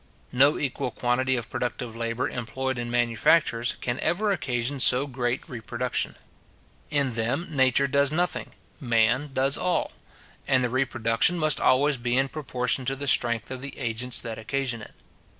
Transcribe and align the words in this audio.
No 0.31 0.57
equal 0.57 0.89
quantity 0.89 1.35
of 1.35 1.47
productive 1.51 1.95
labour 1.95 2.27
employed 2.27 2.79
in 2.79 2.89
manufactures, 2.89 3.75
can 3.81 3.99
ever 3.99 4.31
occasion 4.31 4.79
so 4.79 5.05
great 5.05 5.47
reproduction. 5.47 6.15
In 6.89 7.11
them 7.11 7.45
Nature 7.51 7.85
does 7.85 8.11
nothing; 8.11 8.49
man 8.79 9.29
does 9.31 9.59
all; 9.59 9.91
and 10.47 10.63
the 10.63 10.71
reproduction 10.71 11.37
must 11.37 11.61
always 11.61 11.97
be 11.97 12.17
in 12.17 12.29
proportion 12.29 12.83
to 12.85 12.95
the 12.95 13.07
strength 13.07 13.51
of 13.51 13.61
the 13.61 13.77
agents 13.77 14.21
that 14.21 14.39
occasion 14.39 14.81
it. 14.81 14.95